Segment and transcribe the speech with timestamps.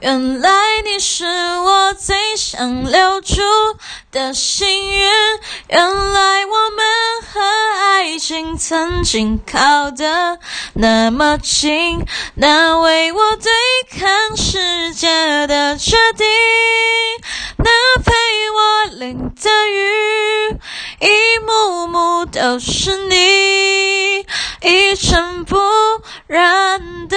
[0.00, 0.50] 原来
[0.84, 3.40] 你是我最想留住
[4.10, 5.08] 的幸运，
[5.68, 6.84] 原来我们
[7.22, 10.38] 和爱情曾经靠得
[10.74, 12.04] 那么近，
[12.34, 13.50] 那为我对
[13.98, 16.26] 抗世界的决定，
[17.56, 17.70] 那
[18.02, 18.12] 陪
[18.50, 20.58] 我淋的雨，
[21.00, 24.26] 一幕幕都是你，
[24.60, 25.56] 一尘不
[26.26, 27.16] 染的